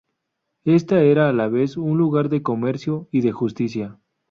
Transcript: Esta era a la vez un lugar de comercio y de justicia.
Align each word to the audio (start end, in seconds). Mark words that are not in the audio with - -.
Esta 0.65 1.03
era 1.03 1.29
a 1.29 1.31
la 1.31 1.47
vez 1.47 1.77
un 1.77 1.95
lugar 1.95 2.27
de 2.29 2.41
comercio 2.41 3.07
y 3.11 3.21
de 3.21 3.31
justicia. 3.33 3.99